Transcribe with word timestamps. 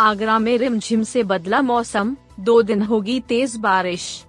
आगरा 0.00 0.38
में 0.38 0.58
रिमझिम 0.58 1.02
से 1.02 1.22
बदला 1.22 1.62
मौसम, 1.62 2.16
दो 2.40 2.62
दिन 2.62 2.82
होगी 2.82 3.20
तेज 3.20 3.56
बारिश। 3.56 4.24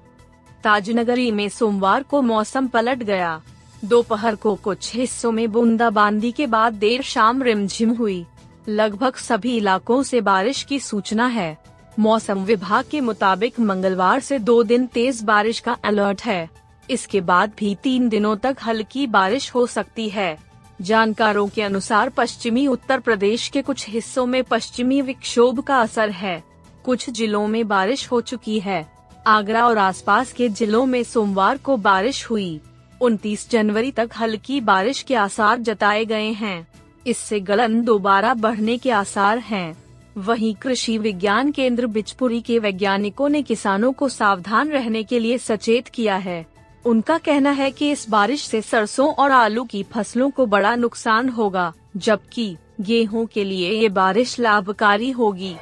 ताजनगरी 0.64 1.32
में 1.32 1.50
सोमवार 1.50 2.04
को 2.04 2.22
मौसम 2.22 2.68
पलट 2.68 3.04
गया। 3.04 3.42
दोपहर 3.86 4.36
को 4.36 4.56
कुछ 4.56 4.96
हिस्सों 4.96 5.32
में 5.32 5.52
बूंदाबांदी 5.52 6.32
के 6.32 6.48
बाद 6.48 6.74
देर 6.74 7.02
शाम 7.02 7.44
रिमझिम 7.44 7.94
हुई। 7.94 8.26
लगभग 8.70 9.16
सभी 9.16 9.58
इलाकों 9.58 10.04
से 10.04 10.22
बारिश 10.22 10.64
की 10.64 10.80
सूचना 10.80 11.26
है। 11.26 11.58
मौसम 12.00 12.40
विभाग 12.40 12.86
के 12.92 13.02
मुताबिक 13.02 13.60
मंगलवार 13.60 14.20
से 14.20 14.40
दो 14.40 14.64
दिन 14.64 14.86
तेज 14.86 15.24
बारिश 15.24 15.60
का 15.60 15.78
अलर्ट 15.84 16.22
है। 16.22 16.50
इसके 16.90 17.22
बाद 17.22 17.52
भी 17.58 17.76
तीन 17.76 18.10
दिनों 18.10 18.36
तक 18.36 18.58
हल्की 18.66 19.08
बारिश 19.08 19.56
हो 19.56 19.68
सकती 19.68 20.10
है। 20.10 20.51
जानकारों 20.82 21.48
के 21.48 21.62
अनुसार 21.62 22.10
पश्चिमी 22.10 22.68
उत्तर 22.68 23.00
प्रदेश 23.00 23.48
के 23.48 23.62
कुछ 23.62 23.90
हिस्सों 23.90 24.26
में 24.26 24.44
पश्चिमी 24.44 25.02
विक्षोभ 25.02 25.60
का 25.60 25.82
असर 25.82 26.10
है। 26.10 26.44
कुछ 26.86 27.10
जिलों 27.10 27.48
में 27.48 27.68
बारिश 27.68 28.12
हो 28.12 28.22
चुकी 28.22 28.60
है। 28.60 28.92
आगरा 29.28 29.68
और 29.68 29.78
आसपास 29.78 30.34
के 30.34 30.50
जिलों 30.50 30.86
में 30.86 31.04
सोमवार 31.04 31.58
को 31.58 31.78
बारिश 31.78 32.30
हुई। 32.30 32.60
29 33.02 33.50
जनवरी 33.50 33.92
तक 33.92 34.10
हल्की 34.20 34.62
बारिश 34.62 35.02
के 35.02 35.16
आसार 35.16 35.60
जताए 35.60 36.06
गए 36.06 36.28
हैं। 36.28 36.68
इससे 37.08 37.40
गलन 37.40 37.82
दोबारा 37.82 38.34
बढ़ने 38.34 38.78
के 38.78 38.92
आसार 38.92 39.38
हैं। 39.38 39.84
वहीं 40.18 40.56
कृषि 40.56 40.98
विज्ञान 40.98 41.52
केंद्र 41.52 41.88
बिचपुरी 41.88 42.42
के 42.42 42.60
वैज्ञानिकों 42.60 43.30
ने 43.30 43.42
किसानों 43.42 43.94
को 43.94 44.10
सावधान 44.10 44.70
रहने 44.70 45.04
के 45.04 45.20
लिए 45.20 45.38
सचेत 45.38 45.88
किया 45.88 46.16
है। 46.16 46.46
उनका 46.86 47.18
कहना 47.18 47.52
है 47.52 47.70
कि 47.72 47.92
इस 47.92 48.10
बारिश 48.10 48.46
से 48.46 48.62
सरसों 48.62 49.08
और 49.14 49.32
आलू 49.32 49.64
की 49.64 49.82
फ़सलों 49.84 50.30
को 50.30 50.46
बड़ा 50.46 50.76
नुकसान 50.76 51.30
होगा, 51.30 51.74
जबकि 51.98 52.56
गेहूँ 52.82 53.26
के 53.26 53.44
लिए 53.44 53.72
ये 53.72 53.90
बारिश 53.90 54.40
लाभकारी 54.40 55.12
होगी। 55.12 55.56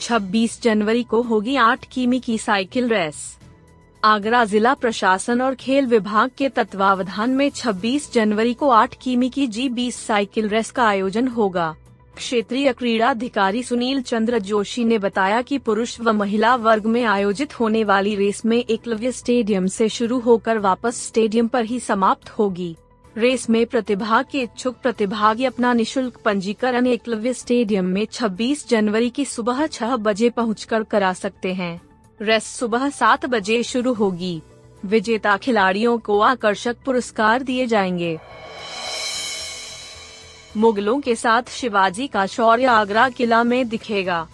26 0.00 0.60
जनवरी 0.62 1.02
को 1.02 1.22
होगी 1.22 1.56
आठ 1.56 1.84
किमी 1.84 2.20
की 2.20 2.38
साइकिल 2.38 2.88
रेस। 2.88 3.26
आगरा 4.02 4.44
जिला 4.44 4.74
प्रशासन 4.74 5.40
और 5.40 5.54
खेल 5.54 5.86
विभाग 5.86 6.30
के 6.38 6.48
तत्वावधान 6.48 7.30
में 7.30 7.50
26 7.50 8.12
जनवरी 8.12 8.54
को 8.54 8.68
आठ 8.70 8.94
किमी 9.02 9.28
की 9.30 9.46
जी 9.46 9.68
बीस 9.68 9.96
साइकिल 10.06 10.48
रेस 10.48 10.70
का 10.70 10.86
आयोजन 10.86 11.28
होगा। 11.28 11.74
क्षेत्रीय 12.18 12.72
क्रीड़ा 12.72 13.10
अधिकारी 13.10 13.62
सुनील 13.62 14.02
चंद्र 14.02 14.38
जोशी 14.38 14.84
ने 14.84 14.98
बताया 14.98 15.42
कि 15.42 15.58
पुरुष 15.58 16.00
व 16.00 16.12
महिला 16.12 16.56
वर्ग 16.56 16.86
में 16.86 17.04
आयोजित 17.04 17.60
होने 17.60 17.84
वाली 17.84 18.14
रेस 18.14 18.44
में 18.44 18.64
एकलव्य 18.64 19.12
स्टेडियम 19.12 19.66
से 19.66 19.88
शुरू 19.88 20.18
होकर 20.18 20.58
वापस 20.58 21.06
स्टेडियम 21.06 21.48
पर 21.48 21.64
ही 21.64 21.80
समाप्त 21.80 22.30
होगी। 22.30 22.76
रेस 23.16 23.50
में 23.50 23.66
प्रतिभाग 23.66 24.24
के 24.32 24.40
इच्छुक 24.40 24.76
प्रतिभागी 24.82 25.44
अपना 25.44 25.72
निशुल्क 25.72 26.20
पंजीकरण 26.24 26.86
एकलव्य 26.86 27.32
स्टेडियम 27.32 27.84
में 27.84 28.06
26 28.06 28.68
जनवरी 28.68 29.10
की 29.10 29.24
सुबह 29.24 29.66
छह 29.66 29.96
बजे 29.96 30.30
पहुंचकर 30.30 30.82
करा 30.82 31.12
सकते 31.12 31.54
हैं। 31.54 31.80
रेस 32.22 32.44
सुबह 32.44 32.88
सात 32.88 33.26
बजे 33.26 33.62
शुरू 33.62 33.92
होगी। 33.92 34.42
विजेता 34.84 35.36
खिलाड़ियों 35.36 35.98
को 35.98 36.20
आकर्षक 36.20 36.76
पुरस्कार 36.84 37.42
दिए 37.42 37.66
जाएँगे। 37.66 38.18
मुगलों 40.58 41.00
के 41.00 41.14
साथ 41.14 41.50
शिवाजी 41.50 42.06
का 42.06 42.26
शौर्य 42.26 42.64
आगरा 42.64 43.08
किला 43.08 43.42
में 43.44 43.68
दिखेगा। 43.68 44.26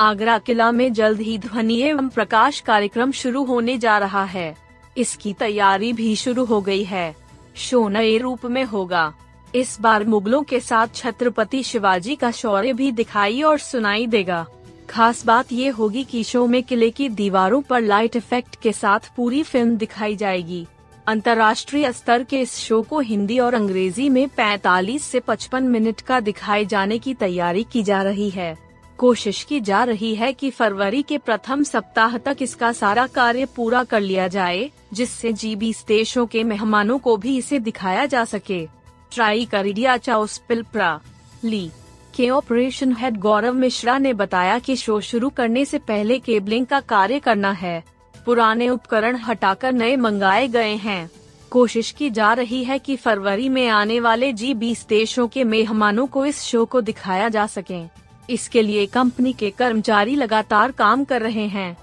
आगरा 0.00 0.38
किला 0.38 0.72
में 0.72 0.92
जल्द 0.92 1.20
ही 1.20 1.38
ध्वनि 1.38 1.80
एवं 1.80 2.08
प्रकाश 2.08 2.60
कार्यक्रम 2.60 3.12
शुरू 3.12 3.44
होने 3.44 3.78
जा 3.78 3.98
रहा 3.98 4.24
है। 4.24 4.56
इसकी 4.96 5.32
तैयारी 5.32 5.92
भी 5.92 6.16
शुरू 6.16 6.44
हो 6.44 6.60
गई 6.60 6.84
है। 6.84 7.16
शो 7.56 7.88
नए 7.88 8.18
रूप 8.18 8.44
में 8.46 8.64
होगा। 8.64 9.12
इस 9.54 9.80
बार 9.80 10.04
मुगलों 10.04 10.42
के 10.42 10.60
साथ 10.60 10.94
छत्रपति 10.94 11.62
शिवाजी 11.62 12.16
का 12.16 12.30
शौर्य 12.30 12.72
भी 12.72 12.92
दिखाई 12.92 13.42
और 13.42 13.58
सुनाई 13.58 14.06
देगा। 14.06 14.46
खास 14.90 15.26
बात 15.26 15.52
ये 15.52 15.68
होगी 15.68 16.04
कि 16.04 16.24
शो 16.24 16.46
में 16.46 16.62
किले 16.62 16.90
की 16.90 17.08
दीवारों 17.08 17.62
पर 17.62 17.80
लाइट 17.80 18.16
इफ़ेक्ट 18.16 18.56
के 18.62 18.72
साथ 18.72 19.00
पूरी 19.16 19.42
फ़िल्म 19.42 19.76
दिखाई 19.76 20.16
जाएगी। 20.16 20.66
अंतर्राष्ट्रीय 21.06 21.92
स्तर 21.92 22.22
के 22.22 22.40
इस 22.40 22.56
शो 22.56 22.82
को 22.82 23.00
हिंदी 23.00 23.38
और 23.38 23.54
अंग्रेज़ी 23.54 24.08
में 24.08 24.28
45 24.28 25.02
से 25.02 25.20
55 25.20 25.60
मिनट 25.60 26.00
का 26.00 26.20
दिखाए 26.20 26.64
जाने 26.64 26.98
की 26.98 27.14
तैयारी 27.14 27.66
की 27.72 27.82
जा 27.82 28.02
रही 28.02 28.30
है। 28.30 28.58
कोशिश 28.98 29.42
की 29.42 29.60
जा 29.60 29.84
रही 29.84 30.14
है 30.14 30.32
कि 30.32 30.50
फरवरी 30.50 31.02
के 31.02 31.18
प्रथम 31.18 31.62
सप्ताह 31.62 32.18
तक 32.18 32.36
इसका 32.40 32.72
सारा 32.72 33.06
कार्य 33.06 33.44
पूरा 33.44 33.84
कर 33.84 34.00
लिया 34.00 34.28
जाए, 34.28 34.70
जिससे 34.92 35.32
जी 35.32 35.56
बीस 35.56 35.84
देशों 35.88 36.26
के 36.26 36.44
मेहमानों 36.44 36.98
को 36.98 37.16
भी 37.16 37.36
इसे 37.36 37.58
दिखाया 37.58 38.06
जा 38.06 38.24
सके। 38.24 38.66
ट्राई 39.12 39.44
करिडिया 39.44 39.96
चाउस्पिल्प्रा 39.96 41.00
ली। 41.44 41.70
के 42.14 42.30
ऑपरेशन 42.30 42.96
हेड 42.96 43.16
गौरव 43.16 43.54
मिश्रा 43.54 43.98
ने 43.98 44.12
बताया 44.12 44.58
कि 44.58 44.76
शो 44.76 45.00
शुरू 45.00 45.28
करने 45.28 45.64
से 45.64 45.78
पहले 45.78 46.18
केबलिंग 46.18 46.66
का 46.66 46.80
कार्य 46.80 47.18
करना 47.18 47.52
है। 47.52 47.84
पुराने 48.26 48.68
उपकरण 48.68 49.16
हटाकर 49.16 49.72
नए 49.72 49.96
मंगाए 49.96 50.48
गए 50.48 50.74
हैं। 50.74 51.10
कोशिश 51.50 51.90
की 51.90 52.10
जा 52.10 52.32
रही 52.32 52.64
है 52.64 52.78
कि 52.78 52.96
फरवरी 52.96 53.48
में 53.48 53.68
आने 53.68 54.00
वाले 54.00 54.32
जी 54.32 54.54
बीस 54.54 54.86
देशों 54.88 55.28
के 55.28 55.44
मेहमानों 55.44 56.06
को 56.06 56.26
इस 56.26 56.40
शो 56.40 56.64
को 56.64 56.80
दिखाया 56.80 57.28
जा 57.28 57.46
सके। 57.46 57.82
इसके 58.30 58.62
लिए 58.62 58.86
कंपनी 58.86 59.32
के 59.32 59.50
कर्मचारी 59.50 60.16
लगातार 60.16 60.70
काम 60.70 61.04
कर 61.04 61.22
रहे 61.22 61.46
हैं। 61.46 61.76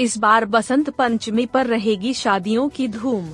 इस 0.00 0.18
बार 0.18 0.44
बसंत 0.44 0.90
पंचमी 0.90 1.46
पर 1.46 1.66
रहेगी 1.66 2.14
शादियों 2.14 2.68
की 2.68 2.88
धूम। 2.88 3.28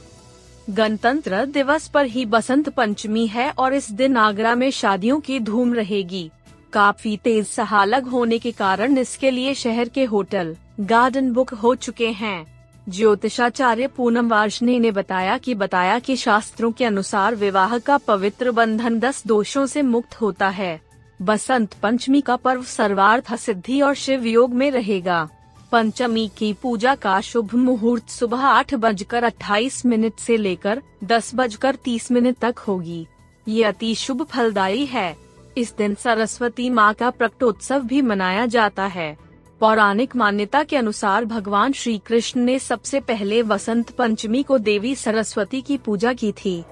गणतंत्र 0.71 1.45
दिवस 1.47 1.89
पर 1.89 2.07
ही 2.07 2.27
बसंत 2.27 2.69
पंचमी 2.69 3.27
है 3.27 3.51
और 3.51 3.75
इस 3.75 3.91
दिन 3.93 4.17
आगरा 4.17 4.55
में 4.55 4.71
शादियों 4.71 5.21
की 5.21 5.41
धूम 5.41 5.75
रहेगी। 5.75 6.31
काफ़ी 6.73 7.17
तेज 7.17 7.47
सहालग 7.47 8.07
होने 8.07 8.39
के 8.39 8.53
कारण 8.53 8.99
इसके 8.99 9.31
लिए 9.31 9.55
शहर 9.55 9.89
के 9.89 10.05
होटल, 10.05 10.57
गार्डन 10.81 11.33
बुक 11.33 11.55
हो 11.55 11.75
चुके 11.75 12.09
हैं। 12.09 12.47
ज्योतिषाचार्य 12.89 13.87
पूनम 13.87 14.29
वार्षणे 14.29 14.79
ने 14.79 14.91
बताया 14.91 15.39
कि 15.39 15.55
बताया 15.55 15.99
कि 15.99 16.17
शास्त्रों 16.17 16.73
के 16.73 16.85
अनुसार 16.85 17.35
विवाह 17.35 17.79
का 17.79 17.97
पवित्र 17.99 18.51
बंधन 18.51 18.99
दस 18.99 19.23
दोषों 19.27 19.67
से 19.67 19.83
मुक्त 19.83 20.15
होता 20.15 20.49
है। 20.49 20.81
बसंत 21.23 21.75
पंचमी 21.75 22.21
का 22.21 22.37
पर्व 22.37 22.63
सर्वार्थ 22.63 23.35
सिद्धि 23.37 23.81
और 23.81 23.95
शिव 23.95 24.27
योग 24.27 24.55
में 24.55 24.71
रहेगा। 24.71 25.29
पंचमी 25.73 26.31
की 26.39 26.53
पूजा 26.53 26.95
का 26.95 27.21
शुभ 27.21 27.55
मुहूर्त 27.55 28.09
सुबह 28.09 28.41
आठ 28.41 28.75
बजकर 28.75 29.25
अट्ठाईस 29.25 29.87
मिनट 29.87 30.19
से 30.19 30.37
लेकर 30.37 30.83
दस 31.05 31.31
बजकर 31.35 31.75
तीस 31.75 32.11
मिनट 32.13 32.37
तक 32.37 32.59
होगी। 32.59 33.07
ये 33.49 33.65
अति 33.65 33.95
शुभ 33.95 34.23
फलदायी 34.23 34.87
है। 34.87 35.28
इस 35.59 35.75
दिन 35.77 35.95
सरस्वती 35.95 36.71
माँ 36.71 36.93
का 36.95 37.11
प्रकटोत्सव 37.11 37.83
भी 37.83 38.03
मनाया 38.03 38.47
जाता 38.47 38.87
है। 38.87 39.17
पौराणिक 39.61 40.15
मान्यता 40.17 40.63
के 40.63 40.77
अनुसार 40.77 41.25
भगवान 41.25 41.73
श्री 41.73 41.97
कृष्ण 41.99 42.41
ने 42.41 42.59
सबसे 42.59 43.01
पहले 43.01 43.43
वसंत 43.43 43.91
पंचमी 43.91 44.43
को 44.43 44.59
देवी 44.59 44.95
सरस्वती 44.95 45.61
की 45.61 45.77
पूजा 45.77 46.13
की 46.13 46.33
थी। 46.33 46.63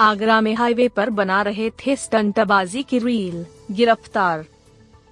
आगरा 0.00 0.40
में 0.40 0.54
हाईवे 0.54 0.88
पर 0.88 1.10
बना 1.10 1.40
रहे 1.42 1.70
थे 1.70 1.96
स्टंटबाजी 1.96 2.82
की 2.82 2.98
रील, 2.98 3.44
गिरफ़्तार। 3.70 4.44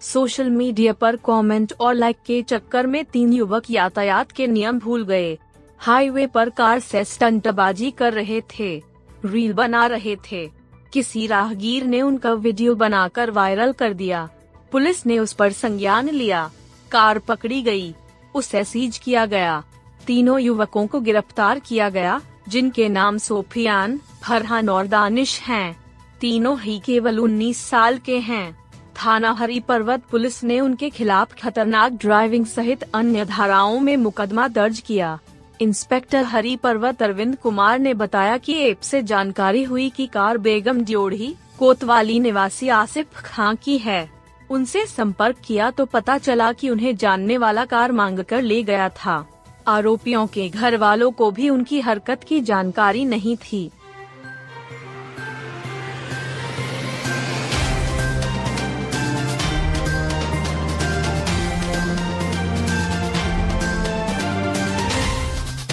सोशल 0.02 0.50
मीडिया 0.50 0.92
पर 0.92 1.16
कमेंट 1.16 1.72
और 1.80 1.94
लाइक 1.94 2.16
के 2.26 2.42
चक्कर 2.42 2.86
में 2.86 3.04
तीन 3.04 3.32
युवक 3.32 3.70
यातायात 3.70 4.32
के 4.32 4.46
नियम 4.46 4.78
भूल 4.78 5.04
गए। 5.04 5.36
हाईवे 5.78 6.26
पर 6.26 6.50
कार 6.50 6.80
से 6.80 7.04
स्टंटबाजी 7.04 7.90
कर 7.90 8.12
रहे 8.12 8.40
थे, 8.52 8.76
रील 9.24 9.52
बना 9.52 9.86
रहे 9.86 10.16
थे। 10.30 10.57
किसी 10.92 11.26
राहगीर 11.26 11.84
ने 11.84 12.02
उनका 12.02 12.32
वीडियो 12.32 12.74
बनाकर 12.74 13.30
वायरल 13.30 13.72
कर 13.72 13.92
दिया। 13.92 14.28
पुलिस 14.72 15.06
ने 15.06 15.18
उस 15.18 15.32
पर 15.32 15.52
संज्ञान 15.52 16.08
लिया। 16.08 16.50
कार 16.90 17.18
पकड़ी 17.18 17.62
गई, 17.62 17.94
उसे 18.34 18.64
सीज 18.64 18.98
किया 18.98 19.26
गया। 19.26 19.62
तीनों 20.06 20.38
युवकों 20.40 20.86
को 20.86 21.00
गिरफ़्तार 21.00 21.58
किया 21.58 21.88
गया 21.88 22.20
जिनके 22.48 22.88
नाम 22.88 23.18
सोफियान 23.18 24.00
फरहान 24.22 24.68
और 24.68 24.86
दानिश 24.86 25.40
हैं। 25.40 25.76
तीनों 26.20 26.60
ही 26.60 26.78
केवल 26.78 27.18
19 27.18 27.66
साल 27.66 27.98
के 27.98 28.18
हैं। 28.18 28.58
थाना 28.96 29.32
हरी 29.32 29.60
पर्वत 29.60 30.02
पुलिस 30.10 30.44
ने 30.44 30.60
उनके 30.60 30.90
खिलाफ 30.90 31.34
खतरनाक 31.42 31.92
ड्राइविंग 31.92 32.46
सहित 32.46 32.82
अन्य 32.94 33.24
धाराओं 33.24 33.80
में 33.80 33.96
मुकदमा 33.96 34.48
दर्ज 34.48 34.78
किया। 34.80 35.18
इंस्पेक्टर 35.60 36.24
हरी 36.24 36.56
पर्वत 36.56 37.02
अरविंद 37.02 37.36
कुमार 37.36 37.78
ने 37.78 37.94
बताया 37.94 38.36
कि 38.36 38.54
एप 38.60 38.80
से 38.80 39.02
जानकारी 39.02 39.62
हुई 39.62 39.88
कि 39.90 40.06
कार 40.06 40.38
बेगम 40.38 40.80
ड्योढ़ी, 40.80 41.34
कोतवाली 41.58 42.20
निवासी 42.20 42.68
आसिफ 42.68 43.06
खां 43.14 43.54
की 43.56 43.78
है। 43.78 44.08
उनसे 44.50 44.84
संपर्क 44.86 45.36
किया 45.44 45.70
तो 45.70 45.84
पता 45.84 46.18
चला 46.18 46.52
कि 46.52 46.70
उन्हें 46.70 46.96
जानने 46.96 47.38
वाला 47.38 47.64
कार 47.64 47.92
मांग 47.92 48.18
कर 48.20 48.42
ले 48.42 48.62
गया 48.62 48.88
था। 48.88 49.24
आरोपियों 49.66 50.26
के 50.26 50.48
घर 50.48 50.76
वालों 50.76 51.10
को 51.10 51.30
भी 51.30 51.48
उनकी 51.50 51.80
हरकत 51.80 52.24
की 52.24 52.40
जानकारी 52.40 53.04
नहीं 53.04 53.36
थी। 53.36 53.70